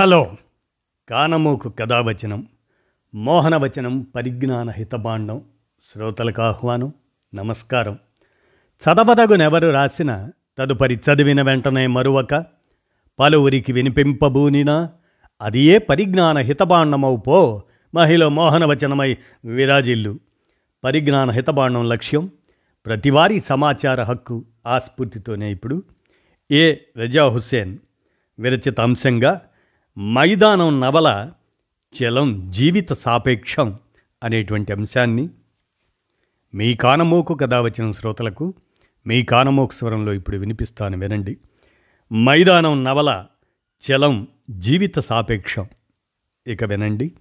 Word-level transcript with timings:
Hello 0.00 0.36
కానమూకు 1.10 1.68
కథావచనం 1.68 2.46
మోహనవచనం 3.14 4.00
పరిజ్ఞాన 4.00 4.70
హితబాండం 4.70 5.44
శ్రోతలకు 5.92 6.42
ఆహ్వానం 6.42 6.92
నమస్కారం. 7.34 7.98
చదవదగునెవరు 8.56 9.70
రాసిన 9.70 10.30
తదుపరి 10.58 10.94
చదివిన 10.94 11.42
వెంటనే 11.42 11.86
మరువక 11.86 12.44
పలువురికి 13.18 13.72
వినిపింపబూనినా 13.72 14.90
అది 15.42 15.60
ఏ 15.60 15.78
పరిజ్ఞాన 15.78 16.38
హితబాండమవు 16.38 17.16
పో 17.16 17.62
మహిళ 17.94 18.26
మోహనవచనమై 18.26 19.16
విరాజిల్లు. 19.44 20.18
పరిజ్ఞాన 20.84 21.30
హితబాండం 21.30 21.88
లక్ష్యం 21.88 22.30
ప్రతివారీ 22.86 23.40
సమాచార 23.40 24.02
హక్కు 24.02 24.44
ఆస్ఫూర్తితోనే 24.66 25.52
ఇప్పుడు. 25.52 25.82
ఏ. 26.50 26.76
రజా 26.98 27.26
హుస్సేన్ 27.26 27.78
విరచిత 28.38 28.80
అంశంగా 28.80 29.40
మైదానం 29.98 30.80
నవల 30.80 31.32
చలం 32.02 32.50
జీవిత 32.50 32.92
సాపేక్షం 32.92 33.78
అనేటువంటి 34.22 34.72
అంశాన్ని 34.72 35.28
మీ 36.54 36.74
కానమోకు 36.74 37.34
కథ 37.34 37.54
వచ్చిన 37.54 37.92
శ్రోతలకు 37.92 38.54
మీ 39.06 39.22
కానమోకు 39.22 39.72
స్వరంలో 39.72 40.12
ఇప్పుడు 40.12 40.36
వినిపిస్తాను 40.36 40.98
వినండి. 40.98 41.36
మైదానం 42.14 42.84
నవల 42.84 43.26
చలం 43.90 44.28
జీవిత 44.50 44.98
సాపేక్షం. 44.98 45.68
ఇక 46.46 46.64
వినండి. 46.64 47.12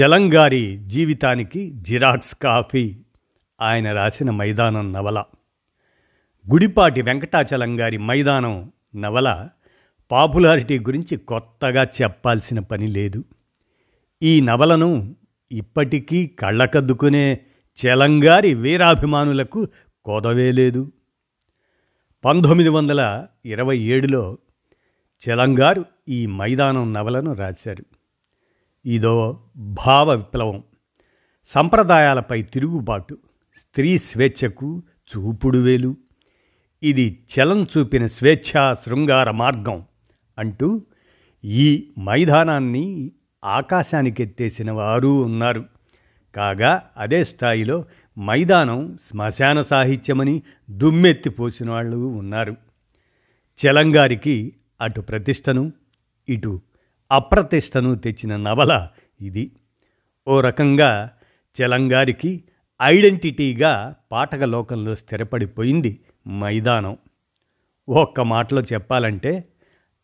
చలంగారి 0.00 0.76
జీవితానికి 0.86 1.70
జిరాక్స్ 1.74 2.34
కాఫీ 2.34 2.96
ఆయన 3.60 3.92
రాసిన 3.92 4.30
మైదానం 4.30 4.92
నవల. 4.92 5.24
గుడిపాటి 6.52 7.02
వెంకటాచలం 7.02 7.80
గారి 7.80 7.98
మైదానం 7.98 8.72
నవల 8.96 9.48
పాపులారిటీ 10.12 10.78
గురించి 10.78 11.16
కొత్తగా 11.16 11.84
చెప్పాల్సిన 11.84 12.58
పని 12.58 12.86
లేదు. 12.86 13.24
ఈ 14.22 14.40
నవలను 14.40 15.16
ఇప్పటికీ 15.52 16.26
కళ్ళకద్దుకునే 16.26 17.40
చెలంగారి 17.86 18.54
వీరాభిమానులకు 18.54 19.68
కొదవే 20.04 20.52
లేదు. 20.52 20.92
పంతొమ్మిది 22.24 22.68
వందల 22.68 23.26
ఇరవై 23.46 23.78
ఏడులో 23.78 24.38
చెలంగారు 25.28 25.84
ఈ 26.08 26.26
మైదానం 26.26 26.92
నవలను 26.92 27.32
రాశారు. 27.32 27.84
ఇదో 28.86 29.42
భావ 29.56 30.14
విప్లవం. 30.14 30.62
సంప్రదాయాలపై 31.44 32.42
తిరుగుబాటు 32.42 33.18
స్త్రీ 33.56 33.98
స్వేచ్ఛకు 33.98 34.82
చూపుడు 35.10 35.58
వేలు. 35.58 35.96
ఇది 36.82 37.24
చలం 37.34 37.66
చూపిన 37.78 38.06
స్వేచ్ఛా 38.06 38.74
శృంగార 38.74 39.30
మార్గం. 39.30 39.84
అంటూ 40.38 40.82
ఈ 41.44 41.90
మైదానాన్ని 41.98 43.12
ఆకాశానికెత్తేసిన 43.44 44.70
వారు 44.70 45.24
ఉన్నారు. 45.24 45.64
కాగా 46.34 46.90
అదే 46.96 47.24
స్థాయిలో 47.24 47.84
మైదానం 48.18 48.98
శ్మశాన 49.00 49.62
సాహిత్యమని 49.62 50.42
దుమ్మెత్తిపోసిన 50.70 51.70
వాళ్ళు 51.70 51.96
ఉన్నారు. 51.96 52.56
చెలంగారికి 53.66 54.52
అటు 54.80 55.00
ప్రతిష్టను 55.00 55.72
ఇటు 56.28 56.60
అప్రతిష్టను 57.12 57.94
తెచ్చిన 57.94 58.36
నవల 58.36 58.88
ఇది. 59.20 59.52
ఓ 60.28 60.40
రకంగా 60.40 61.10
చెలంగారికి 61.60 62.44
ఐడెంటిటీగా 62.82 63.94
పాఠక 64.12 64.42
లోకంలో 64.42 64.94
స్థిరపడిపోయింది 64.94 66.00
మైదానం. 66.28 66.96
ఒక్క 67.88 68.20
మాటలో 68.20 68.62
చెప్పాలంటే 68.62 69.44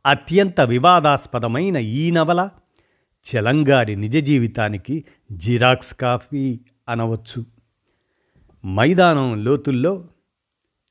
అత్యంత 0.09 0.61
వివాదాస్పదమైన 0.61 1.77
ఈ 1.77 2.11
నవల 2.11 2.51
చెలంగారి 3.27 3.97
నిజ 3.97 4.17
జీవితానికి 4.17 5.05
జిరాక్స్ 5.33 5.95
కాఫీ 5.95 6.61
అనవచ్చు. 6.89 7.45
మైదానం 8.66 9.44
లోతుల్లో 9.44 10.05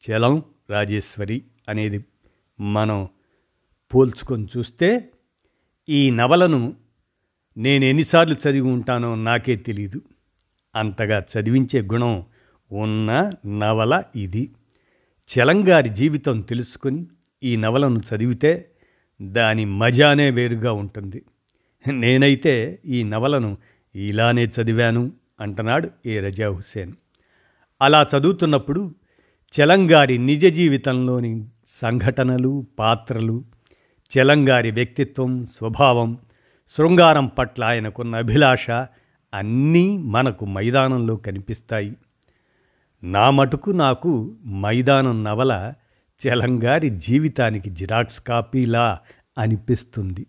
చలం 0.04 0.44
రాజేశ్వరి 0.70 1.44
అనేది 1.70 2.06
మనం 2.60 3.08
పోల్చుకొని 3.94 4.48
చూస్తే 4.58 5.10
ఈ 5.90 6.12
నవలను 6.12 6.74
నేను 7.58 7.86
ఎన్నిసార్లు 7.86 8.34
చదివి 8.34 8.68
ఉంటానో 8.68 9.16
నాకే 9.16 9.56
తెలియదు 9.56 10.02
అంతగా 10.76 11.24
చదివించే 11.34 11.82
గుణం 11.82 12.24
ఉన్న 12.72 13.32
నవల 13.46 14.04
ఇది. 14.16 14.52
చలంగారి 15.30 15.90
జీవితం 15.90 16.42
తెలుసుకొని 16.42 17.06
ఈ 17.44 17.56
నవలను 17.56 18.00
చదివితే 18.00 18.72
దాని 19.22 19.66
మజానే 19.66 20.30
వేరుగా 20.30 20.72
ఉంటుంది. 20.72 21.22
నేనైతే 21.92 22.80
ఈ 22.86 23.04
నవలను 23.04 23.58
ఇలానే 23.96 24.46
చదివాను 24.46 25.12
అంటున్నాడు 25.40 25.90
ఏ 26.06 26.20
రజా 26.20 26.50
హుసేన్ 26.50 26.94
అలా 27.82 28.08
చదువుతున్నప్పుడు 28.18 28.96
చెలంగారి 29.60 30.18
నిజ 30.18 30.46
జీవితంలోని 30.46 31.46
సంఘటనలు 31.68 32.68
పాత్రలు 32.80 33.44
చెలంగారి 34.18 34.72
వ్యక్తిత్వం 34.72 35.46
స్వభావం 35.46 36.18
శృంగారం 36.78 37.26
పట్ల 37.28 37.64
ఆయనకున్న 37.64 38.16
అభిలాష 38.16 38.72
అన్నీ 39.34 39.98
మనకు 39.98 40.46
మైదానంలో 40.46 41.16
కనిపిస్తాయి. 41.16 41.96
నా 43.04 43.30
మటుకు 43.30 43.72
నాకు 43.72 44.38
మైదానం 44.48 45.24
నవల 45.24 45.74
చలంగారి 46.26 46.90
జీవితానికి 46.90 47.70
జిరాక్స్ 47.70 48.22
కాపీలా 48.22 49.00
అనిపిస్తుంది. 49.38 50.26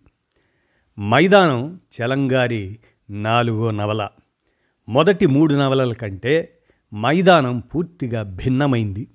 మైదానం 1.01 1.81
చలంగారి 2.01 2.79
నాలుగో 3.11 3.71
నవల. 3.71 4.09
మొదటి 4.89 5.27
మూడు 5.27 5.55
నవలల 5.55 5.93
కంటే 5.93 6.59
మైదానం 6.95 7.59
పూర్తిగా 7.59 8.23
భిన్నమైంది. 8.23 9.09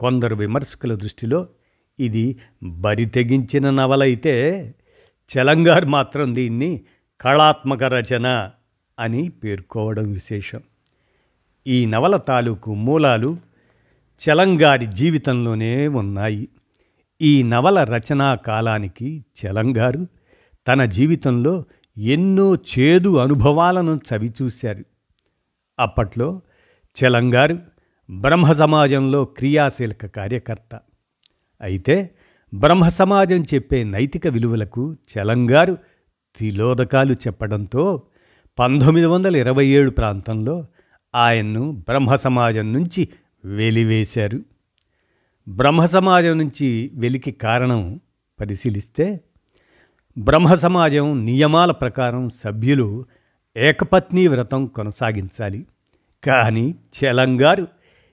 కొందరు 0.00 0.34
విమర్శకుల 0.34 0.94
దృష్టిలో 0.94 1.46
ఇది 2.00 2.36
బరి 2.62 3.04
తెగించిన 3.04 3.70
నవలైతే 3.70 4.74
చలంగారు 5.30 5.86
మాత్రం 5.86 6.34
దీన్ని 6.34 6.80
కళాత్మక 7.20 7.82
రచన 7.82 8.50
అని 9.00 9.28
పేర్కోవడం 9.28 10.12
విశేషం. 10.12 10.62
ఈ 11.66 11.86
నవల 11.86 12.16
తాలూకు 12.16 12.74
మూలాలు 12.74 13.36
చలంగారి 14.20 14.86
జీవితంలోనే 14.86 15.88
ఉన్నాయి. 15.88 16.48
ఈ 17.22 17.42
నవల 17.42 17.84
రచనా 17.84 18.34
కాలానికి 18.34 19.24
చలంగారు 19.40 20.06
తన 20.68 20.84
జీవితంలో 20.84 21.64
ఎన్నో 21.96 22.54
చేదు 22.54 23.16
అనుభవాలను 23.16 24.00
చవిచూశారు. 24.12 24.84
అప్పట్లో 25.78 26.42
చలంగారు 26.96 27.58
బ్రహ్మ 28.10 28.52
సమాజంలో 28.52 29.24
క్రియాశీలక 29.24 30.06
కార్యకర్త. 30.06 30.80
అయితే 31.60 32.10
బ్రహ్మ 32.54 32.88
సమాజం 32.88 33.42
చెప్పే 33.42 33.84
నైతిక 33.84 34.26
విలువలకు 34.26 34.92
చలంగారు 34.92 35.78
తిలోదకాలు 36.36 37.12
చెప్పడంతో 37.12 38.02
పంతొమ్మిది 38.58 39.06
వందల 39.06 39.36
ఇరవై 39.36 39.66
ఏడు 39.66 39.90
ప్రాంతంలో 39.90 40.66
ఆయన్ను 41.14 41.72
బ్రహ్మ 41.72 42.16
సమాజం 42.16 42.72
నుంచి 42.72 43.08
వెలివేశారు. 43.44 44.42
బ్రహ్మ 45.48 45.86
సమాజం 45.86 46.38
నుంచి 46.38 46.90
వెలికి 46.94 47.32
కారణం 47.32 48.00
పరిశీలిస్తే 48.40 49.20
బ్రహ్మ 50.18 50.54
సమాజం 50.54 51.24
నియమాల 51.24 51.70
ప్రకారం 51.70 52.28
సభ్యులు 52.28 53.06
ఏకపత్ని 53.56 54.28
వ్రతం 54.28 54.66
కొనసాగించాలి. 54.66 55.66
కానీ 56.24 56.74
చలంగారు 56.98 57.68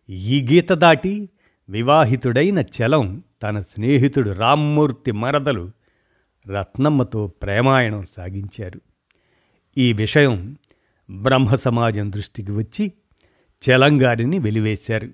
ఈ 0.10 0.48
గీత 0.52 0.72
దాటి 0.72 1.30
వివాహితుడైన 1.70 2.60
చలం 2.60 3.24
తన 3.44 3.60
స్నేహితుడు 3.60 4.30
రామ్మూర్తి 4.30 5.12
మరదలు 5.12 5.72
రత్నమ్మతో 6.48 7.28
ప్రేమాయణం 7.28 8.04
సాగించారు. 8.18 8.82
ఈ 9.78 9.94
విషయం 9.94 10.58
బ్రహ్మ 11.12 11.56
సమాజం 11.56 12.12
దృష్టికి 12.12 12.52
వచ్చి 12.52 12.92
చెలంగారిని 13.70 14.40
వెలివేశారు. 14.40 15.10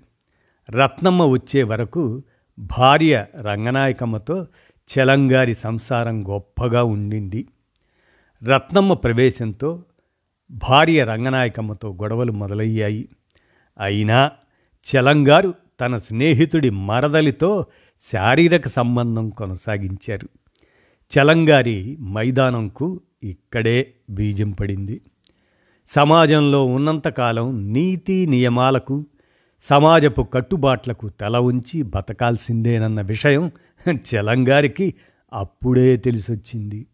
రత్నమ్మ 0.70 1.26
వచ్చే 1.26 1.64
వరకు 1.64 2.24
భార్య 2.60 3.26
రంగనాయకమ్మతో 3.42 4.48
చెలంగారి 4.98 5.56
సంసారం 5.56 6.28
గొప్పగా 6.28 6.84
ఉండింది. 6.84 7.48
రత్నమ్మ 8.44 8.94
ప్రవేశంతో 8.94 9.84
భార్య 10.52 11.04
రంగనాయకమ్మతో 11.04 11.94
గొడవలు 11.94 12.32
మొదలయ్యాయి. 12.32 13.10
అయినా 13.80 14.32
చెలంగారు 14.96 15.54
తన 15.80 15.98
స్నేహితుడి 15.98 16.70
మరదలితో 16.70 17.66
శారీరక 18.14 18.68
సంబంధం 18.68 19.30
కొనసాగించారు. 19.30 20.30
చలంగారి 21.12 21.98
మైదానంకు 22.02 23.02
ఇక్కడే 23.24 23.94
బీజం 24.10 24.52
పడింది. 24.52 25.02
సమాజంలో 25.88 26.66
ఉన్నంతకాలం 26.66 27.74
నీతి 27.74 28.26
నియమాలకు 28.26 29.06
సమాజపు 29.62 30.22
కట్టుబాట్లకు 30.22 31.10
తల 31.10 31.38
ఉంచి 31.38 31.82
బతకాల్సిందేనన్న 31.82 33.02
విషయం 33.02 33.52
చలంగారికి 33.90 34.94
అప్పుడే 35.34 35.98
తెలిసొచ్చింది. 35.98 36.86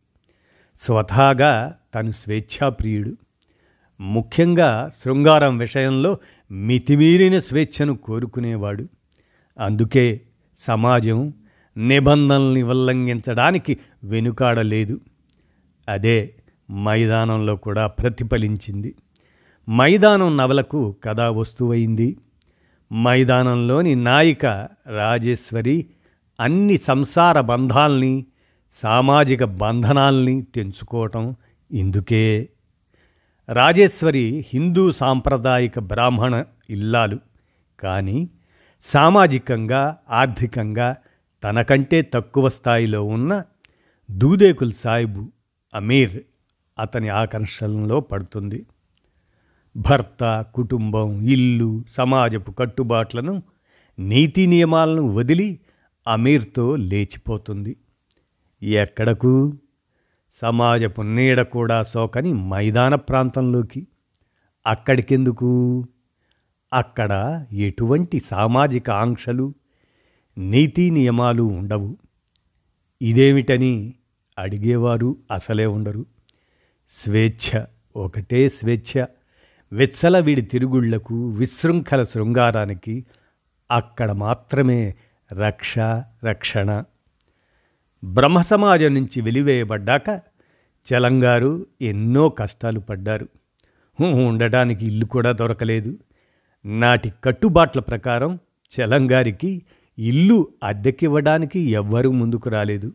స్వతహాగా 0.81 1.77
తను 1.95 2.11
స్వేచ్ఛాప్రియుడు. 2.11 3.17
ముఖ్యంగా 4.01 4.91
శృంగారం 5.05 5.57
విషయంలో 5.57 6.17
మితిమీరిన 6.51 7.39
స్వేచ్ఛను 7.39 7.97
కోరుకునేవాడు. 7.97 8.85
అందుకే 9.59 10.21
సమాజం 10.59 11.33
నిబంధనల్ని 11.77 12.63
ఉల్లంఘించడానికి 12.63 13.77
వెనుకాడలేదు. 14.03 14.99
అదే 15.89 16.35
మైదానంలో 16.71 17.55
కూడా 17.55 17.87
ప్రతిఫలించింది. 17.87 18.95
మైదానం 19.69 20.37
నవలకు 20.37 20.95
కథా 21.03 21.29
వస్తువైంది. 21.29 22.17
మైదానంలోని 22.93 23.95
నాయిక 23.95 24.45
రాజేశ్వరి 24.87 25.85
అన్ని 26.39 26.77
సంసార 26.77 27.41
బంధాల్ని 27.41 28.25
సామాజిక 28.73 29.43
బంధనాల్ని 29.43 30.41
తెంచుకోవటం 30.41 31.35
ఇందుకే. 31.71 32.49
రాజేశ్వరి 33.49 34.45
హిందూ 34.53 34.91
సాంప్రదాయిక 34.91 35.79
బ్రాహ్మణ 35.79 36.43
ఇల్లాలు. 36.69 37.19
కానీ 37.79 38.29
సామాజికంగా 38.83 39.97
ఆర్థికంగా 40.09 40.95
తనకంటే 41.43 42.11
తక్కువ 42.13 42.49
స్థాయిలో 42.49 43.03
ఉన్న 43.03 43.43
దూదేకుల్ 44.11 44.73
సాయిబు 44.73 45.31
అమీర్ 45.75 46.23
అతని 46.79 47.09
ఆకర్షణలో 47.09 47.99
పడుతుంది. 47.99 48.65
భర్త 49.77 50.45
కుటుంబం 50.55 51.21
ఇల్లు 51.27 51.83
సమాజపు 51.97 52.51
కట్టుబాట్లను 52.51 53.43
నీతి 53.99 54.47
నియమాలను 54.47 55.13
వదిలి 55.13 55.59
అమీర్తో 56.07 56.75
లేచిపోతుంది. 56.75 57.75
ఎక్కడకు? 58.63 59.53
సమాజపు 60.41 61.01
నీడ 61.01 61.41
కూడా 61.41 61.83
సోకని 61.83 62.33
మైదాన 62.33 62.95
ప్రాంతంలోకి. 62.95 63.87
అక్కడికెందుకు? 64.67 65.85
అక్కడ 66.73 67.45
ఎటువంటి 67.53 68.19
సామాజిక 68.19 68.89
ఆంక్షలు 68.89 69.53
నీతి 70.37 70.89
నియమాలు 70.89 71.43
ఉండవు. 71.43 71.97
ఇదేమిటని 73.01 73.93
అడిగేవారు 74.39 75.17
అసలే 75.31 75.65
ఉండరు. 75.65 76.05
స్వేచ్ఛ. 76.89 77.63
ఒకటే 77.95 78.49
స్వేచ్ఛ. 78.49 79.05
విచ్చలవిడి 79.73 80.41
తిరుగుళ్ళకు 80.41 81.29
విశృంఖల 81.29 82.03
శృంగారానికి 82.03 83.05
అక్కడ 83.71 84.11
మాత్రమే 84.11 84.95
రక్ష 85.33 85.79
రక్షణ. 86.25 86.83
బ్రహ్మ 88.03 88.41
సమాజం 88.41 88.93
నుంచి 88.93 89.21
వెలివేయబడ్డాక 89.21 90.21
చలంగారు 90.93 91.65
ఎన్నో 91.81 92.29
కష్టాలు 92.29 92.79
పడ్డారు. 92.79 93.27
ఉండటానికి 94.01 94.85
ఇల్లు 94.85 95.05
కూడా 95.05 95.31
దొరకలేదు. 95.31 95.97
నాటి 96.65 97.13
కట్టుబాట్ల 97.23 97.79
ప్రకారం 97.79 98.39
చలంగారికి 98.79 99.63
ఇల్లు 99.99 100.47
అద్దెకివ్వడానికి 100.63 101.59
ఎవ్వరూ 101.59 102.11
ముందుకు 102.11 102.49
రాలేదు. 102.49 102.91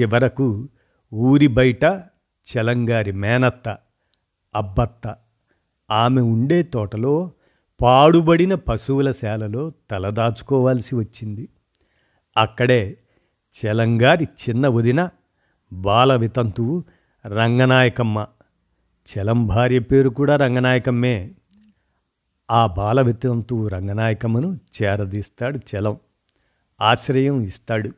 చివరకు 0.00 0.68
ఊరి 1.14 1.46
బయట 1.46 1.84
చలంగారి 2.46 3.12
మేనత్త 3.12 3.78
అబ్బత్త. 4.54 5.16
ఆమె 5.90 6.20
ఉండే 6.20 6.62
తోటలో 6.62 7.30
పాడుబడిన 7.80 8.54
పశువుల 8.54 9.10
శాలలో 9.10 9.72
తలదాచుకోవాల్సి 9.90 10.94
వచ్చింది. 10.94 11.48
అక్కడే 12.36 12.98
చలంగారి 13.66 14.24
చిన్న 14.24 14.68
వదిన 14.68 15.08
బాల 15.72 16.16
వితంతువు 16.16 16.84
రంగనాయకమ్మ. 17.26 18.26
చలం 19.06 19.46
భార్య 19.46 19.78
పేరు 19.78 20.08
కూడా 20.08 20.36
రంగనాయకమ్మే. 20.36 21.30
ఆ 22.50 22.66
బాల 22.66 23.00
వితంతువు 23.00 23.68
రంగనాయకమ్మను 23.68 24.60
చేరదీస్తాడు 24.82 25.58
చలం. 25.58 25.96
ఆశ్రయం 26.80 27.40
ఇస్తాడు. 27.40 27.90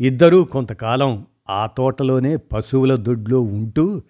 ఇద్దరూ 0.00 0.44
కొంతకాలం 0.44 1.26
ఆ 1.50 1.66
తోటలోనే 1.66 2.36
పశువుల 2.36 2.96
దొడ్లో 2.96 3.40
ఉంటూ 3.40 4.02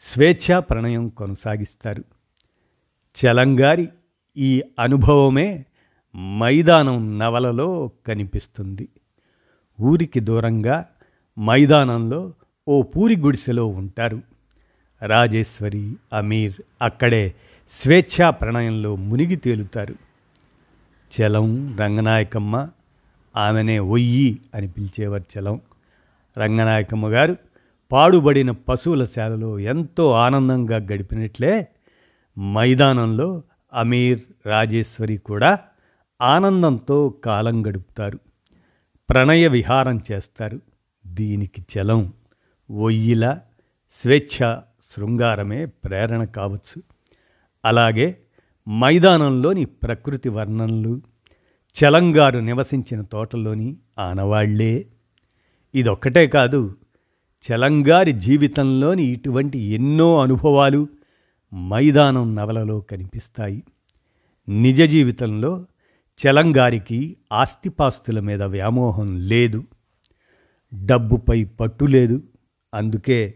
స్వేచ్ఛా 0.00 0.60
ప్రణయం 0.60 1.08
కొనసాగిస్తారు. 1.08 2.04
చలంగారి 3.16 3.88
ఈ 4.36 4.62
అనుభవమే 4.78 5.64
మైదానం 6.16 7.18
నవలలో 7.18 7.90
కనిపిస్తుంది. 8.06 8.88
ఊరికి 9.80 10.20
దూరంగా 10.20 10.86
మైదానంలో 11.38 12.32
ఓ 12.68 12.82
పూరి 12.82 13.16
గుడిసెలో 13.16 13.66
ఉంటారు. 13.66 14.22
రాజేశ్వరి 15.06 15.94
అమీర్ 16.12 16.54
అక్కడే 16.82 17.34
స్వేచ్ఛా 17.70 18.30
ప్రణయంలో 18.30 18.96
మునిగి 18.96 19.36
తేలుతారు. 19.36 19.94
చలం 21.20 21.76
రంగనాయకమ్మ 21.78 22.68
ఆమెనే 23.36 23.78
ఒయ్యి 23.78 24.40
అని 24.54 24.68
పిలిచేవారు 24.68 25.38
చలం. 25.38 25.60
రంగనాయకమ్మ 26.38 27.08
గారు 27.08 27.36
పాడుబడిన 27.92 28.50
పశువుల 28.50 29.04
శాలలో 29.04 29.58
ఎంతో 29.58 30.10
ఆనందంగా 30.12 30.76
గడిపినట్లే 30.76 31.68
మైదానంలో 32.38 33.42
అమీర్ 33.74 34.20
రాజేశ్వరి 34.46 35.16
కూడా 35.16 35.58
ఆనందంతో 36.20 37.08
కాలం 37.08 37.66
గడుపుతారు. 37.66 38.18
ప్రణయ 39.10 39.48
విహారం 39.48 40.00
చేస్తారు. 40.12 40.60
దీనికి 41.06 41.62
చలం 41.62 42.12
ఒయ్యిల 42.70 43.38
స్వేచ్ఛ 43.90 44.56
శృంగారమే 44.60 45.66
ప్రేరణ 45.66 46.24
కావచ్చు. 46.24 46.82
అలాగే 47.64 48.18
మైదానంలోని 48.68 49.64
ప్రకృతి 49.64 50.28
వర్ణనలు 50.28 51.02
చలంగారు 51.78 52.38
నివసించిన 52.38 53.00
తోటలోని 53.02 53.76
ఆనవాళ్ళే 53.98 54.86
ఇదొక్కటే 55.74 56.26
కాదు 56.26 56.76
చలంగారి 57.52 58.12
జీవితంలోని 58.12 59.04
ఇటువంటి 59.04 59.58
ఎన్నో 59.58 60.20
అనుభవాలు 60.20 60.88
మైదానం 61.54 62.34
నవలలో 62.34 62.80
కనిపిస్తాయి. 62.80 63.62
నిజ 64.48 64.82
జీవితంలో 64.82 65.66
చలంగారికి 66.26 67.16
ఆస్తిపాస్తుల 67.32 68.20
మీద 68.20 68.42
వ్యామోహం 68.42 69.28
లేదు 69.28 69.64
డబ్బుపై 70.86 71.44
పట్టు 71.44 71.84
లేదు. 71.84 72.22
అందుకే 72.74 73.34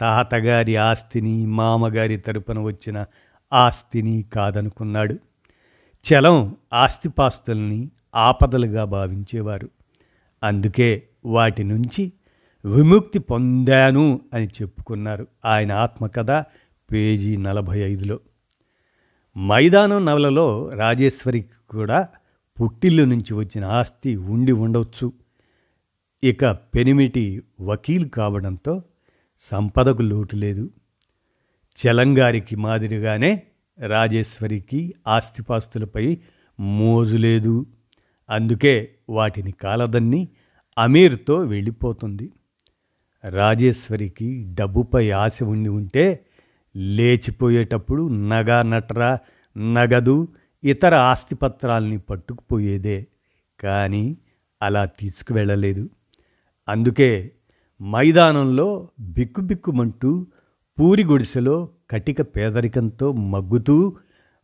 తాతగారి 0.00 0.76
ఆస్తిని 0.76 1.46
మామగారి 1.46 2.16
తరపున 2.16 2.58
వచ్చిన 2.58 3.04
ఆస్తిని 3.52 4.22
కాదనుకున్నాడు. 4.22 5.18
చలం 6.12 6.56
ఆస్తిపాస్తుల్ని 6.72 7.90
ఆపదలుగా 8.14 8.84
భావించేవారు. 8.84 9.68
అందుకే 10.42 11.05
వాటి 11.26 11.64
నుంచి 11.64 12.12
విముక్తి 12.64 13.18
పొందాను 13.18 14.20
అని 14.34 14.46
చెప్పుకున్నారు 14.46 15.26
ఆయన 15.44 15.72
ఆత్మకథ 15.72 16.30
పేజీ 16.92 17.36
నలభై 17.36 17.78
ఐదులో. 17.78 18.20
మైదానం 19.38 20.04
నవలలో 20.04 20.70
రాజేశ్వరికి 20.74 21.48
కూడా 21.70 22.08
పుట్టిల్లు 22.60 23.04
నుంచి 23.04 23.34
వచ్చిన 23.34 23.64
ఆస్తి 23.64 24.16
ఉండి 24.16 24.52
ఉండవచ్చు 24.52 25.12
ఇక 26.24 26.44
పెనిమిటి 26.44 27.42
వకీలు 27.60 28.08
కావడంతో 28.08 28.82
సంపదకు 29.40 30.02
లోటు 30.02 30.36
లేదు. 30.36 30.70
చలంగారికి 31.78 32.56
మాదిరిగానే 32.56 33.42
రాజేశ్వరికి 33.86 34.94
ఆస్తిపాస్తులపై 35.06 36.18
మోజు 36.60 37.16
లేదు. 37.16 37.66
అందుకే 38.30 38.94
వాటిని 39.08 39.52
కాలదన్ని 39.52 40.28
అమీర్తో 40.78 41.38
వెళ్ళిపోతుంది. 41.38 42.32
రాజేశ్వరికి 43.24 44.54
డబ్బుపై 44.54 45.10
ఆశ 45.10 45.42
ఉండి 45.42 45.68
ఉంటే 45.68 46.24
లేచిపోయేటప్పుడు 46.76 48.08
నగ 48.08 48.62
నట్ర 48.62 49.18
నగదు 49.58 50.28
ఇతర 50.64 50.94
ఆస్తిపత్రాల్ని 50.94 51.98
పట్టుకుపోయేదే. 51.98 53.06
కానీ 53.60 54.16
అలా 54.62 54.84
తీసుకువెళ్ళలేదు. 54.84 55.90
అందుకే 56.68 57.30
మైదానంలో 57.82 58.88
బిక్కుబిక్కుమంటూ 59.00 60.26
పూరి 60.80 61.04
గుడిసెలో 61.04 61.68
కటిక 61.90 62.22
పేదరికంతో 62.22 63.12
మగ్గుతూ 63.12 63.96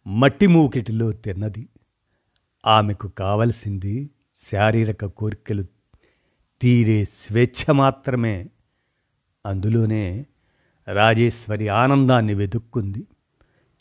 మట్టి 0.07 0.47
మూకిటిలో 0.47 1.13
తిన్నది. 1.13 1.69
ఆమెకు 2.67 3.09
కావలసింది 3.09 4.11
శారీరక 4.53 5.05
కోరికలు 5.05 5.65
తీరే 6.63 7.05
స్వేచ్ఛ 7.05 7.73
మాత్రమే 7.73 8.47
అందులోనే 9.47 10.27
రాజేశ్వరి 10.93 11.69
ఆనందాన్ని 11.69 12.35
వెతుక్కుంది. 12.35 13.07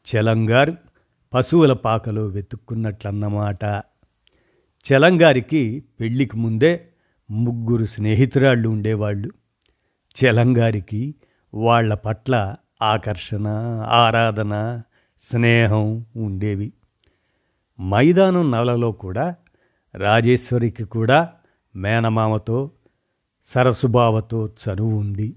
చలంగారు 0.07 0.77
పశువుల 1.33 1.73
పాకలో 1.73 2.25
వెతుక్కున్నట్లన్నమాట. 2.25 3.65
చలంగారికి 4.93 5.83
పెళ్ళికి 5.99 6.37
ముందే 6.37 6.87
ముగ్గురు 7.31 7.85
స్నేహితురాళ్ళు 7.85 8.69
ఉండేవాళ్ళు. 8.69 9.31
చెలంగారికి 10.23 11.15
వాళ్ళ 11.53 11.93
పట్ల 11.93 12.55
ఆకర్షణ 12.81 13.47
ఆరాధన 13.89 14.81
స్నేహం 15.31 16.05
ఉండేవి. 16.15 16.73
మైదానం 17.81 18.51
నవలలో 18.51 18.91
కూడా 18.91 19.35
రాజేశ్వరికి 19.95 20.83
కూడా 20.83 21.33
మేనమామతో 21.75 22.71
సరసుబావతో 23.45 24.47
చనువు 24.47 24.99
ఉంది. 24.99 25.35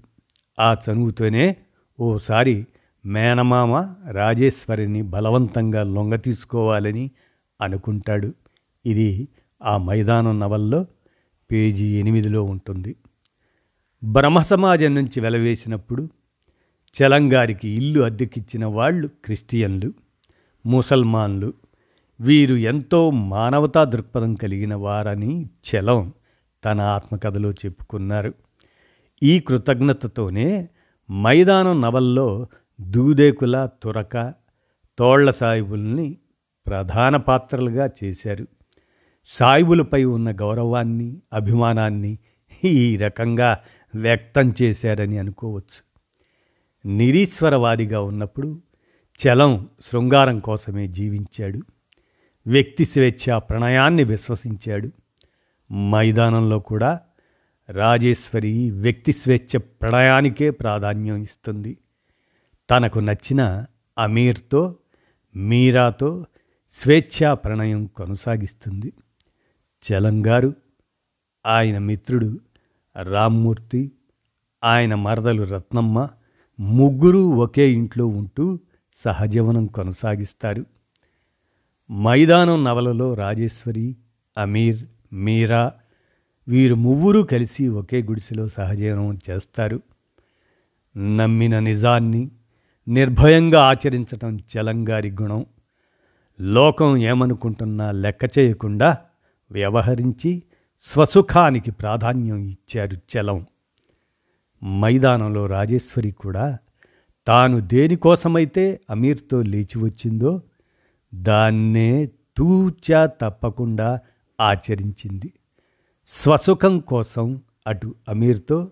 ఆ 0.59 0.73
చనువుతోనే 0.73 1.57
ఓసారి 1.99 2.67
మేనమామ 3.05 3.93
రాజేశ్వరిని 4.11 5.01
బలవంతంగా 5.01 5.83
లొంగ 5.83 6.15
తీసుకోవాలని 6.15 7.11
అనుకుంటాడు. 7.61 8.33
ఇది 8.85 9.27
ఆ 9.63 9.77
మైదానం 9.77 10.39
నవల్లో 10.39 10.85
పేజీ 11.51 11.99
ఎనిమిదిలో 11.99 12.43
ఉంటుంది. 12.43 12.95
బ్రహ్మ 14.03 14.41
సమాజం 14.41 14.95
నుంచి 14.95 15.19
వెలవేసినప్పుడు 15.19 16.09
చలంగారికి 16.95 17.69
ఇల్లు 17.69 18.01
అద్దెకిచ్చిన 18.01 18.65
వాళ్ళు 18.65 19.07
క్రిస్టియన్లు 19.07 19.93
ముసల్మాన్లు. 20.65 21.53
వీరు 22.21 22.55
ఎంతో 22.55 23.09
మానవతా 23.09 23.83
దృక్పథం 23.83 24.33
కలిగిన 24.33 24.75
వారని 24.75 25.45
చలం. 25.45 26.13
తన 26.65 26.81
ఆత్మకథలో 26.81 27.51
చెప్పుకున్నారు. 27.51 28.33
ఈ 29.23 29.39
కృతజ్ఞతతోనే 29.39 30.69
మైదానం 31.11 31.81
నవల్లో 31.81 32.47
దూదేకుల 32.81 33.69
తురక 33.83 34.33
తోళ్ళ 34.97 35.31
సాయిబుల్ని 35.31 36.17
ప్రధాన 36.67 37.17
పాత్రలుగా 37.17 37.89
చేశారు. 38.03 38.47
సాయిబులపై 39.27 40.03
ఉన్న 40.03 40.31
గౌరవాన్ని 40.31 41.21
అభిమానాన్ని 41.33 42.17
ఈ 42.65 42.97
రకంగా 42.97 43.59
వ్యక్తం 43.95 44.53
చేశారని 44.61 45.17
అనుకోవచ్చు. 45.17 45.85
నిరీశ్వరవాదిగా 46.87 48.01
ఉన్నప్పుడు 48.01 48.61
చలం 49.27 49.69
శృంగారం 49.91 50.39
కోసమే 50.39 50.87
జీవించాడు. 50.87 51.59
వ్యక్తి 52.47 52.85
స్వేచ్ఛ 52.85 53.39
ప్రణయాన్ని 53.39 54.03
విశ్వసించాడు. 54.03 54.91
మైదానంలో 55.73 56.59
కూడా 56.59 56.99
రాజేశ్వరి 57.69 58.71
వ్యక్తి 58.71 59.13
స్వేచ్ఛ 59.13 59.57
ప్రణయానికే 59.57 60.51
ప్రాధాన్యం 60.51 61.15
ఇస్తుంది. 61.15 61.77
తనకు 62.69 62.99
నచ్చిన 62.99 63.65
అమీర్తో 63.99 64.75
మీరాతో 65.35 66.25
స్వేచ్ఛా 66.73 67.33
ప్రణయం 67.33 67.85
కొనసాగిస్తుంది. 67.85 68.93
చలంగారు 69.83 70.53
ఆయన 71.45 71.77
మిత్రుడు 71.77 72.39
రామ్మూర్తి 73.03 73.91
ఆయన 74.63 74.95
మరదలు 74.95 75.43
రత్నమ్మ 75.43 76.09
ముగ్గురు 76.59 77.17
ఒకే 77.17 77.71
ఇంట్లో 77.71 78.07
ఉంటూ 78.07 78.59
సహజీవనం 79.05 79.65
కొనసాగిస్తారు. 79.65 80.65
మైదానం 81.91 82.63
నవలలో 82.63 83.13
రాజేశ్వరి 83.13 83.95
అమీర్ 84.37 84.85
మీరా? 85.15 85.73
వీరు 86.47 86.75
ముగ్గురు 86.75 87.19
కలిసి 87.21 87.67
ఒకే 87.67 88.01
గుడిసెలో 88.01 88.47
సహజీవనం 88.47 89.19
చేస్తారు. 89.29 89.81
నమ్మిన 90.97 91.59
నిజాన్ని 91.59 92.31
నిర్భయంగా 92.87 93.63
ఆచరించటం 93.63 94.39
చలంగారి 94.39 95.11
గుణం. 95.11 95.45
లోకం 96.41 96.97
ఏమనుకుంటున్నా 96.97 97.91
లెక్క 97.91 98.37
చేయకుండా 98.39 98.97
వ్యవహరించి 99.51 100.43
స్వసుఖానికి 100.81 101.71
ప్రాధాన్యం 101.71 102.37
ఇచ్చారు 102.37 102.95
చలం. 102.95 103.45
మైదానంలో 104.79 105.45
రాజేశ్వరి 105.45 106.11
కూడా 106.11 106.57
తాను 107.27 107.59
దేనికోసమైతే 107.59 108.79
అమీర్తో 108.89 109.41
లేచి 109.41 109.77
వచ్చిందో 109.77 110.41
దాన్నే 111.15 112.05
తూచా 112.37 113.05
తప్పకుండా 113.05 113.99
ఆచరించింది. 114.39 115.33
స్వసుఖం 116.07 116.79
కోసం 116.79 117.41
అటు 117.67 117.95
అమీర్తో 118.09 118.71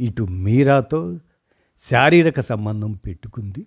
ఇటు 0.00 0.22
మీరాతో 0.22 1.18
శారీరక 1.80 2.40
సంబంధం 2.40 2.92
పెట్టుకుంది. 2.92 3.66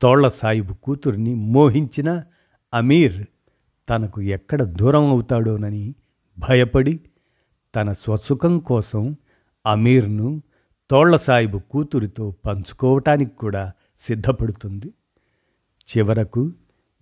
తోళ్ళ 0.00 0.28
సాయిబు 0.28 0.74
కూతుర్ని 0.74 1.34
మోహించిన 1.34 2.22
అమీర్ 2.74 3.26
తనకు 3.88 4.20
ఎక్కడ 4.20 4.62
దూరం 4.62 5.06
అవుతాడోనని 5.06 5.94
భయపడి 6.38 7.00
తన 7.74 7.92
స్వసుఖం 7.92 8.58
కోసం 8.58 9.16
అమీర్ను 9.66 10.42
తోళ్ళ 10.90 11.16
సాయిబు 11.16 11.58
కూతురితో 11.58 12.34
పంచుకోవటానికి 12.46 13.36
కూడా 13.36 13.72
సిద్ధపడుతుంది. 14.00 14.92
చివరకు 15.88 16.52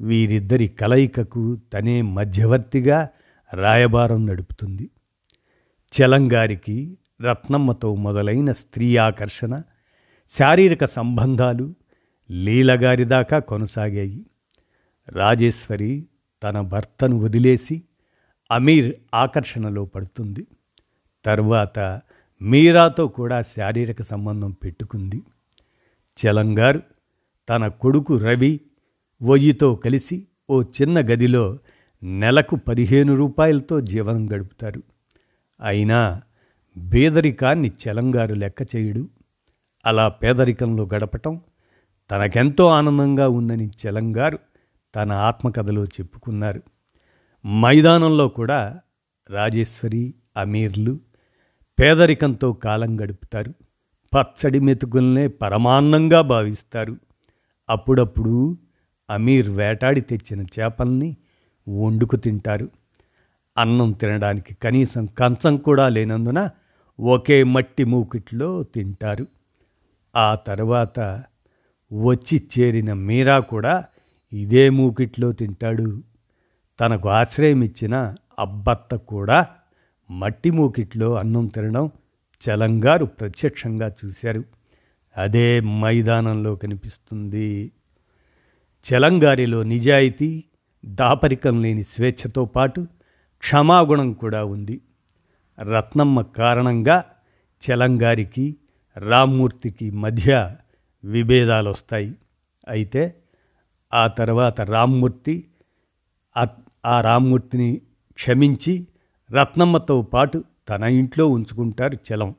వీరిద్దరి 0.01 0.69
కలయికకు 0.69 1.57
తనే 1.73 2.03
మధ్యవర్తిగా 2.03 3.09
రాయబారం 3.55 4.27
నడుపుతుంది. 4.27 4.91
చలంగారికి 5.93 6.99
రత్నమ్మతో 7.21 7.95
మొదలైన 7.95 8.53
స్త్రీ 8.53 8.97
ఆకర్షణ 8.97 9.63
శారీరక 10.31 10.85
సంబంధాలు 10.85 11.75
లీలగారి 12.31 13.05
దాకా 13.05 13.39
కొనసాగాయి. 13.39 14.27
రాజేశ్వరి 15.09 16.05
తన 16.43 16.61
భర్తను 16.61 17.19
వదిలేసి 17.19 17.83
అమీర్ 18.51 18.95
ఆకర్షణలో 19.15 19.85
పడుతుంది. 19.85 20.47
తరువాత 21.25 22.01
మీరాతో 22.43 23.09
కూడా 23.09 23.43
శారీరక 23.43 24.03
సంబంధం 24.03 24.51
పెట్టుకుంది. 24.51 25.23
చలంగారు 26.27 26.83
తన 27.49 27.69
కొడుకు 27.69 28.17
రవి 28.17 28.61
ఒయ్యితో 29.23 29.75
కలిసి 29.75 30.27
ఓ 30.51 30.63
చిన్న 30.63 31.01
గదిలో 31.01 31.59
నెలకు 32.03 32.57
పదిహేను 32.57 33.15
రూపాయలతో 33.15 33.81
జీవనం 33.81 34.33
గడుపుతారు. 34.33 34.83
అయినా 35.61 36.23
పేదరికాన్ని 36.95 37.73
చెలంగారు 37.89 38.35
లెక్క 38.35 38.77
చేయడు. 38.77 39.09
అలా 39.87 40.09
పేదరికంలో 40.09 40.89
గడపటం 40.95 41.41
తనకెంతో 42.11 42.67
ఆనందంగా 42.67 43.29
ఉందని 43.29 43.71
చెలంగారు 43.87 44.39
తన 44.95 45.13
ఆత్మకథలో 45.13 45.85
చెప్పుకున్నారు. 45.85 46.63
మైదానంలో 47.47 48.29
కూడా 48.29 48.81
రాజేశ్వరి 49.31 50.15
అమీర్లు 50.37 51.01
పేదరికంతో 51.81 52.53
కాలం 52.53 53.01
గడుపుతారు. 53.01 53.55
పచ్చడి 54.15 54.61
మెతుకుల్నే 54.61 55.29
పరమాన్నంగా 55.29 56.21
భావిస్తారు. 56.21 56.97
అప్పుడప్పుడు 57.71 58.59
అమీర్ 59.11 59.51
వేటాడి 59.51 60.01
తెచ్చిన 60.01 60.43
చేపల్ని 60.43 61.17
వండుకు 61.69 62.17
తింటారు. 62.17 62.71
అన్నం 63.59 63.93
తినడానికి 63.93 64.55
కనీసం 64.55 65.07
కంచం 65.07 65.57
కూడా 65.57 65.89
లేనందున 65.89 66.51
ఒకే 67.01 67.45
మట్టి 67.45 67.85
మూకిట్లో 67.85 68.63
తింటారు. 68.63 69.27
ఆ 70.17 70.35
తర్వాత 70.35 71.01
వచ్చి 71.93 72.43
చేరిన 72.59 72.93
మీరా 72.93 73.39
కూడా 73.39 73.85
ఇదే 74.33 74.71
మూకిట్లో 74.71 75.33
తింటాడు. 75.33 76.03
తనకు 76.81 77.09
ఆశ్రయం 77.09 77.63
ఇచ్చిన 77.63 78.15
అబ్బత్త 78.39 78.95
కూడా 78.95 79.47
మట్టి 80.11 80.51
మూకిట్లో 80.51 81.15
అన్నం 81.15 81.47
తినడం 81.47 81.91
చలంగారు 82.49 83.05
ప్రత్యక్షంగా 83.05 83.93
చూశారు. 84.05 84.45
అదే 85.17 85.61
మైదానంలో 85.61 86.57
కనిపిస్తుంది. 86.57 87.73
చలంగారిలో 88.93 89.63
నిజాయితీ 89.63 90.45
దాపరికం 90.87 91.63
లేని 91.63 91.85
స్వేచ్ఛతో 91.85 92.45
పాటు 92.45 92.87
క్షమాగుణం 93.39 94.13
కూడా 94.13 94.45
ఉంది. 94.45 94.81
రత్నమ్మ 95.63 96.21
కారణంగా 96.21 97.05
చలంగారికి 97.63 98.57
రామ్మూర్తికి 98.97 99.91
మధ్య 99.91 100.57
విభేదాలు 101.05 101.71
వస్తాయి 101.71 102.15
అయితే 102.69 103.15
ఆ 103.95 104.07
తర్వాత 104.07 104.61
రామ్మూర్తి 104.61 105.45
ఆ 106.87 107.01
రామ్మూర్తిని 107.01 107.81
క్షమించి 108.15 108.87
రత్నమ్మతో 109.33 110.03
పాటు 110.03 110.45
తన 110.69 110.83
ఇంట్లో 110.83 111.27
ఉంచుకుంటారు 111.29 111.99
చలం. 112.13 112.35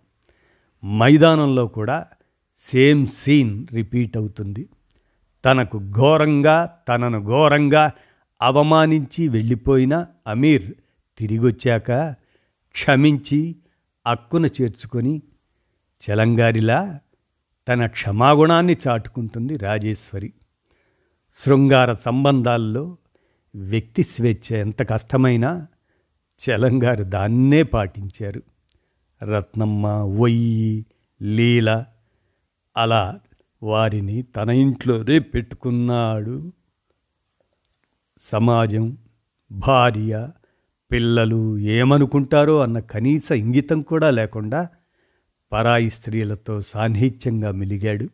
మైదానంలో 0.86 1.68
కూడా 1.68 2.06
సేమ్ 2.60 3.08
సీన్ 3.08 3.68
రిపీట్ 3.74 4.18
అవుతుంది. 4.18 4.70
తనకు 5.46 5.78
ఘోరంగా 5.78 6.78
తనను 6.88 7.24
ఘోరంగా 7.24 7.92
అవమానించి 8.42 9.28
వెళ్ళిపోయిన 9.28 10.06
అమీర్ 10.28 10.74
తిరిగొచ్చాక 11.18 11.92
క్షమించి 12.72 13.56
అక్కున 14.08 14.46
చేర్చుకొని 14.46 15.22
చలంగారిలా 16.02 17.00
తన 17.68 17.86
క్షమాగుణాన్ని 17.86 18.76
చాటుకుంటుంది 18.88 19.58
రాజేశ్వరి. 19.58 20.34
శృంగార 21.46 21.94
సంబంధాల్లో 21.94 22.98
వ్యక్తి 23.56 24.04
స్వేచ్ఛ 24.04 24.58
ఎంత 24.58 24.90
కష్టమైనా 24.90 25.68
చలంగారు 26.40 27.04
దాన్నే 27.04 27.64
పాటించారు. 27.64 28.42
రత్నమ్మ 29.24 29.88
ఒయ్యి 30.20 30.86
లీల 31.22 31.86
అలా 32.78 33.20
వారిని 33.64 34.22
తన 34.22 34.50
ఇంట్లోనే 34.50 35.20
పెట్టుకున్నాడు. 35.20 36.54
సమాజం 38.22 38.98
భార్య 39.52 40.30
పిల్లలు 40.92 41.60
ఏమనుకుంటారో 41.60 42.60
అన్న 42.60 42.80
కనీస 42.80 43.32
ఇంగితం 43.32 43.82
కూడా 43.82 44.10
లేకుండా 44.10 44.70
పరాయి 45.52 45.90
స్త్రీలతో 45.90 46.62
సాన్నిహిత్యంగా 46.62 47.52
మిలిగాడు. 47.52 48.10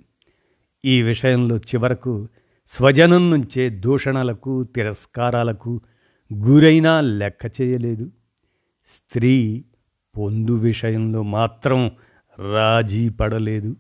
ఈ 0.86 1.02
విషయంలో 1.02 1.58
చివరకు 1.58 2.28
స్వజనం 2.68 3.32
నుంచే 3.32 3.70
దూషణలకు 3.70 4.64
తిరస్కారాలకు 4.64 5.82
గురైనా 6.34 7.02
లెక్క 7.02 7.62
చేయలేదు. 7.62 8.12
స్త్రీ 8.90 9.66
పొందు 10.18 10.52
విషయంలో 10.52 11.24
మాత్రం 11.24 11.92
రాజీ 12.54 13.10
పడలేదు. 13.10 13.76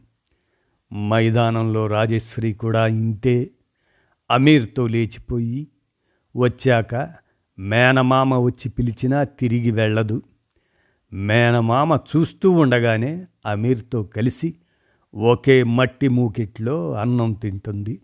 మైదానంలో 0.93 1.87
రాజశ్రీ 1.87 2.53
కూడా 2.53 2.87
ఇంతే. 2.87 3.49
అమీర్తో 4.31 4.87
లేచిపోయి 4.87 5.67
వచ్చాక 6.35 7.13
మేనమామ 7.59 8.37
వచ్చి 8.37 8.69
పిలిచినా 8.69 9.23
తిరిగి 9.23 9.71
వెళ్ళదు. 9.71 10.21
మేనమామ 11.13 11.99
చూస్తూ 12.15 12.51
ఉండగానే 12.51 13.25
అమీర్తో 13.45 14.03
కలిసి 14.03 14.55
ఒకే 15.15 15.63
మట్టి 15.63 16.07
మూకిట్లో 16.07 16.93
అన్నం 16.93 17.33
తింటుంది. 17.33 18.01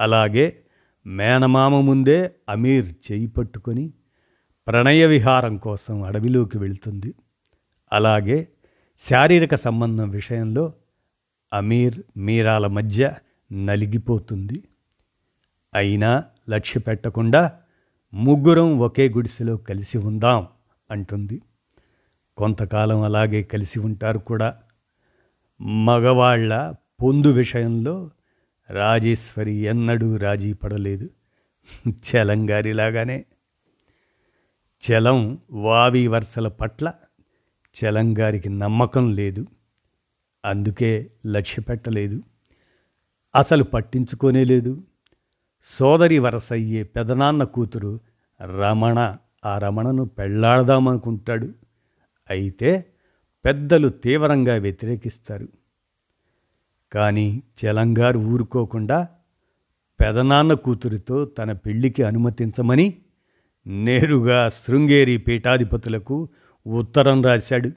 అలాగే 0.00 0.58
మేనమామ 1.06 1.80
ముందే 1.80 2.30
అమీర్ 2.48 3.12
చేయి 3.12 3.26
పట్టుకొని 3.26 3.92
ప్రణయ 4.66 5.06
విహారం 5.06 5.56
కోసం 5.56 6.02
అడవిలోకి 6.02 6.58
వెళ్తుంది. 6.58 7.14
అలాగే 7.92 8.48
శారీరక 8.98 9.54
సంబంధం 9.54 10.10
విషయంలో 10.10 10.72
అమీర్ 11.52 12.02
మీరాల 12.16 12.66
మధ్య 12.66 13.12
నలిగిపోతుంది. 13.52 14.64
అయినా 15.74 16.24
లక్ష్య 16.50 16.80
పెట్టకుండా 16.80 17.52
ముగ్గురం 18.14 18.78
ఒకే 18.78 19.08
గుడిసెలో 19.08 19.56
కలిసి 19.56 19.98
ఉందాం 19.98 20.46
అంటుంది. 20.90 21.42
కొంతకాలం 22.36 23.00
అలాగే 23.00 23.42
కలిసి 23.42 23.78
ఉంటారు 23.78 24.18
కూడా. 24.18 24.56
మగవాళ్ళ 25.60 26.74
పొందు 27.02 27.28
విషయంలో 27.28 28.10
రాజేశ్వరి 28.70 29.52
ఎన్నడూ 29.52 30.16
రాజీ 30.16 30.52
పడలేదు. 30.52 31.10
చలంగారిలాగానే 31.88 33.24
చలం 34.82 35.38
వావి 35.50 36.08
వరుసల 36.08 36.48
పట్ల 36.48 36.92
చలంగారికి 37.84 38.48
నమ్మకం 38.48 39.14
లేదు. 39.14 39.46
అందుకే 40.44 41.10
లక్ష్య 41.26 41.62
పెట్టలేదు 41.62 42.22
అసలు 43.36 43.64
పట్టించుకోనే 43.64 44.44
లేదు. 44.44 44.82
సోదరి 45.66 46.18
వరసయ్యే 46.18 46.82
పెదనాన్న 46.82 47.44
కూతురు 47.44 48.00
రమణ 48.42 49.16
ఆ 49.44 49.58
రమణను 49.58 50.04
పెళ్ళాడదామనుకుంటాడు. 50.04 51.52
అయితే 52.30 52.84
పెద్దలు 53.44 53.88
తీవ్రంగా 53.88 54.54
వ్యతిరేకిస్తారు. 54.54 55.48
కానీ 56.92 57.42
చెలంగారు 57.64 58.18
ఊరుకోకుండా 58.18 59.08
పెదనాన్న 60.00 60.54
కూతురితో 60.54 61.24
తన 61.24 61.52
పెళ్ళికి 61.52 62.02
అనుమతించమని 62.02 62.94
నేరుగా 63.66 64.48
శృంగేరి 64.48 65.16
పీఠాధిపతులకు 65.16 66.28
ఉత్తరం 66.66 67.22
రాశాడు. 67.22 67.70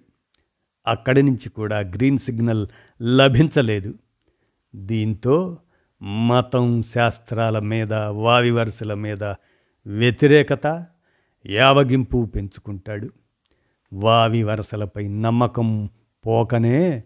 అక్కడి 0.87 1.21
నుంచి 1.21 1.49
కూడా 1.49 1.79
గ్రీన్ 1.79 2.19
సిగ్నల్ 2.19 2.67
లభించలేదు. 3.01 3.93
దీంతో 4.75 5.57
మతం 6.01 6.81
శాస్త్రాల 6.81 7.59
మీద 7.59 7.93
వావి 7.93 8.51
వరుసల 8.51 8.93
మీద 8.93 9.23
వ్యతిరేకత 9.87 10.85
యావగింపు 11.45 12.25
పెంచుకుంటాడు. 12.35 13.09
వావి 13.93 14.43
వరసలపై 14.43 15.07
నమ్మకం 15.07 15.89
పోకనే 16.27 17.03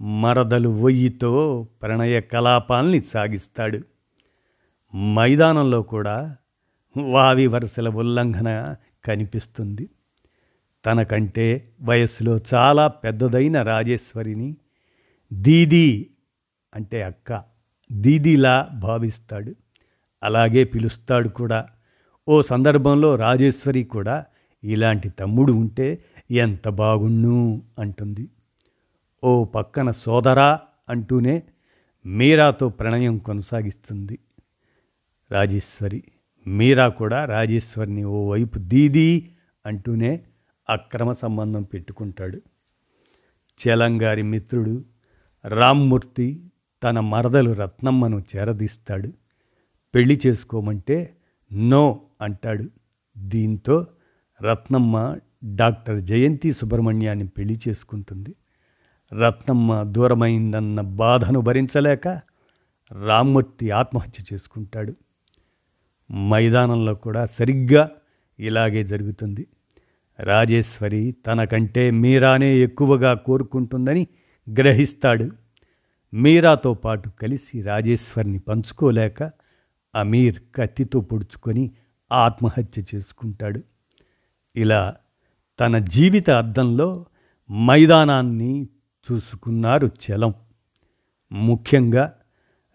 మరదలు 0.00 0.68
వొయ్యితో 0.68 1.66
ప్రణయ 1.82 2.20
కలాపాల్ని 2.20 3.00
సాగిస్తాడు. 3.00 3.80
మైదానంలో 4.96 5.82
కూడా 5.82 6.36
వావి 6.96 7.46
వరుసల 7.46 7.88
ఉల్లంఘన 7.88 8.76
కనిపిస్తుంది. 9.04 9.90
తనకంటే 10.86 11.72
వయస్సులో 11.80 12.38
చాలా 12.54 12.86
పెద్దదైన 12.86 13.62
రాజేశ్వరిని 13.62 14.56
దీదీ 15.32 16.10
అంటే 16.74 17.02
అక్క 17.02 17.53
దీదీలా 17.92 18.70
భావిస్తాడు. 18.78 19.54
అలాగే 20.22 20.64
పిలుస్తాడు 20.64 21.28
కూడా. 21.28 21.68
ఓ 22.28 22.42
సందర్భంలో 22.42 23.14
రాజేశ్వరి 23.14 23.84
కూడా 23.84 24.24
ఇలాంటి 24.64 25.08
తమ్ముడు 25.08 25.52
ఉంటే 25.52 26.04
ఎంత 26.30 26.68
బాగుణ్ణు 26.68 27.62
అంటుంది. 27.78 28.28
ఓ 29.24 29.44
పక్కన 29.44 29.90
సోదరా 29.90 30.60
అంటూనే 30.88 31.42
మీరాతో 32.06 32.68
ప్రణయం 32.68 33.18
కొనసాగిస్తుంది. 33.18 34.18
రాజేశ్వరి 35.30 36.02
మీరా 36.46 36.88
కూడా 36.88 37.24
రాజేశ్వరిని 37.24 38.04
ఓ 38.04 38.30
వైపు 38.30 38.58
దీదీ 38.58 39.30
అంటూనే 39.66 40.20
అక్రమ 40.70 41.12
సంబంధం 41.12 41.62
పెట్టుకుంటాడు. 41.62 42.40
చలంగారి 43.60 44.22
మిత్రుడు 44.22 44.84
రామ్మూర్తి 45.48 46.40
తన 46.84 47.00
మరదలు 47.00 47.50
రత్నమ్మను 47.50 48.22
చేరదీస్తాడు. 48.36 49.12
పెళ్ళి 49.94 50.20
చేసుకోమంటే 50.26 51.16
నో 51.52 52.00
అంటాడు. 52.20 52.64
దీంతో 53.18 53.86
రత్నమ్మ 54.42 55.16
డాక్టర్ 55.44 56.02
జయంతి 56.02 56.52
సుబ్రహ్మణ్యాన్ని 56.52 57.26
పెళ్ళి 57.26 57.60
చేసుకుంటుంది. 57.68 58.34
రత్నమ్మ 59.20 59.82
దూరమైందన్న 59.82 60.80
బాధను 60.80 61.40
భరించలేక 61.40 62.08
రామ్మూర్తి 63.06 63.70
ఆత్మహత్య 63.70 64.24
చేసుకుంటాడు. 64.32 64.94
మైదానంలో 66.12 66.94
కూడా 66.94 67.26
సరిగ్గా 67.26 67.90
ఇలాగే 68.38 68.84
జరుగుతుంది. 68.84 69.46
రాజేశ్వరి 70.20 71.14
తనకంటే 71.26 71.90
మీరానే 71.90 72.56
ఎక్కువగా 72.56 73.14
కోరుకుంటుందని 73.14 74.06
గ్రహిస్తాడు. 74.50 75.43
మీరాతో 76.14 76.74
పాటు 76.74 77.08
కలిసి 77.08 77.62
రాజేశ్వరిని 77.62 78.38
పంచుకోలేక 78.38 79.22
అమీర్ 79.94 80.42
కత్తితో 80.56 81.00
పొడుచుకొని 81.00 81.70
ఆత్మహత్య 82.12 82.82
చేసుకుంటాడు. 82.94 83.60
ఇలా 84.56 84.94
తన 85.60 85.78
జీవిత 85.78 86.30
అర్థంలో 86.30 87.06
మైదానాన్ని 87.52 88.68
చూసుకున్నారు 89.12 89.86
చలం. 89.86 90.34
ముఖ్యంగా 91.32 92.12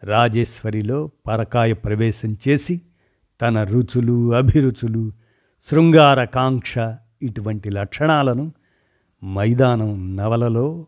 రాజేశ్వరిలో 0.04 1.12
పరకాయ 1.28 1.74
ప్రవేశం 1.74 2.38
చేసి 2.48 2.82
తన 3.42 3.64
రుచులు 3.64 4.34
అభిరుచులు 4.34 5.12
శృంగారకాంక్ష 5.72 6.78
ఇటువంటి 7.22 7.70
లక్షణాలను 7.70 8.52
మైదానం 9.24 10.16
నవలలో 10.16 10.88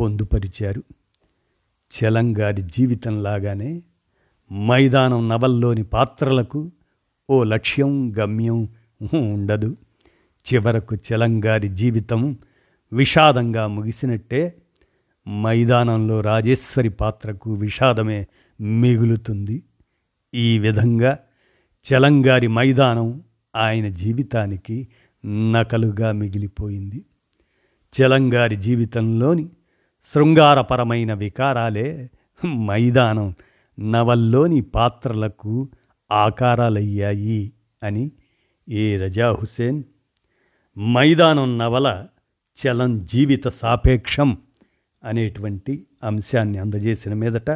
పొందుపరిచారు. 0.00 0.84
చలంగారి 1.92 2.62
జీవితంలాగానే 2.62 3.82
మైదానం 4.52 5.28
నవల్లోని 5.28 5.82
పాత్రలకు 5.82 6.70
ఓ 7.30 7.44
లక్ష్యం 7.44 8.18
గమ్యం 8.18 8.68
ఉండదు. 9.14 9.76
చివరకు 10.48 10.96
చలంగారి 10.96 11.68
జీవితం 11.68 12.38
విషాదంగా 12.92 13.66
ముగిసినట్టే 13.66 14.54
మైదానంలో 15.28 16.20
రాజేశ్వరి 16.20 16.88
పాత్రకు 16.88 17.52
విషాదమే 17.52 18.26
మిగులుతుంది. 18.60 19.62
ఈ 20.34 20.58
విధంగా 20.58 21.18
చలంగారి 21.84 22.48
మైదానం 22.48 23.22
ఆయన 23.56 23.88
జీవితానికి 23.88 24.88
నకలుగా 25.52 26.12
మిగిలిపోయింది. 26.12 27.04
చలంగారి 27.94 28.56
జీవితంలోని 28.56 29.48
శృంగారపరమైన 30.14 31.14
వికారాలే 31.14 32.10
మైదానం 32.46 33.34
నవల్లోని 33.90 34.60
పాత్రలకు 34.60 35.68
ఆకారాలయ్యాయి 36.12 37.52
అని 37.82 38.10
ఏ 38.68 38.96
రజా 38.96 39.30
హుసేన్. 39.32 39.82
మైదానం 40.78 41.58
నవల 41.58 42.06
చలం 42.58 43.04
జీవిత 43.04 43.48
సాపేక్షం 43.48 44.38
అనేటువంటి 45.04 45.86
అంశాన్ని 46.04 46.58
అందజేసిన 46.58 47.14
మీదట 47.14 47.50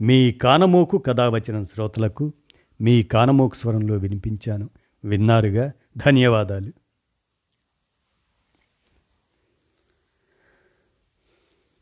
మీ 0.00 0.32
కానమోకు 0.32 0.98
కథావచనం 0.98 1.64
శ్రోతలకు 1.64 2.32
మీ 2.80 3.02
కానమోకు 3.02 3.56
స్వరంలో 3.56 3.96
వినిపించాను. 3.96 4.70
విన్నారుగా? 5.04 5.72
ధన్యవాదాలు. 5.96 6.72